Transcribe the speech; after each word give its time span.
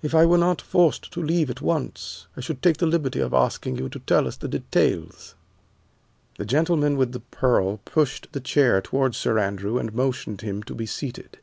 If 0.00 0.14
I 0.14 0.24
were 0.24 0.38
not 0.38 0.62
forced 0.62 1.10
to 1.10 1.20
leave 1.20 1.50
at 1.50 1.60
once, 1.60 2.28
I 2.36 2.40
should 2.40 2.62
take 2.62 2.76
the 2.76 2.86
liberty 2.86 3.18
of 3.18 3.34
asking 3.34 3.78
you 3.78 3.88
to 3.88 3.98
tell 3.98 4.28
us 4.28 4.36
the 4.36 4.46
details." 4.46 5.34
The 6.38 6.44
gentleman 6.44 6.96
with 6.96 7.10
the 7.10 7.18
pearl 7.18 7.78
pushed 7.84 8.28
the 8.30 8.38
chair 8.38 8.80
toward 8.80 9.16
Sir 9.16 9.40
Andrew, 9.40 9.78
and 9.78 9.92
motioned 9.92 10.42
him 10.42 10.62
to 10.62 10.76
be 10.76 10.86
seated. 10.86 11.38